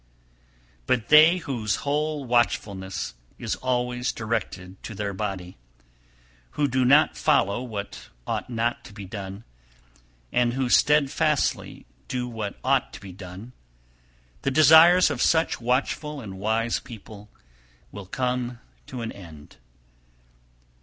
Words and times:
293. 0.87 0.87
But 0.87 1.09
they 1.09 1.37
whose 1.43 1.75
whole 1.75 2.25
watchfulness 2.25 3.13
is 3.37 3.55
always 3.57 4.11
directed 4.11 4.81
to 4.81 4.95
their 4.95 5.13
body, 5.13 5.57
who 6.57 6.67
do 6.67 6.83
not 6.83 7.15
follow 7.15 7.61
what 7.61 8.09
ought 8.25 8.49
not 8.49 8.83
to 8.85 8.93
be 8.93 9.05
done, 9.05 9.43
and 10.31 10.53
who 10.53 10.69
steadfastly 10.69 11.85
do 12.07 12.27
what 12.27 12.57
ought 12.63 12.91
to 12.93 12.99
be 12.99 13.11
done, 13.11 13.53
the 14.41 14.49
desires 14.49 15.11
of 15.11 15.21
such 15.21 15.61
watchful 15.61 16.19
and 16.19 16.39
wise 16.39 16.79
people 16.79 17.29
will 17.91 18.07
come 18.07 18.57
to 18.87 19.03
an 19.03 19.11
end. 19.11 19.57